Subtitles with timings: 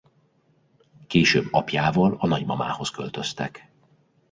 [1.07, 3.71] Később apjával a nagymamához költöztek.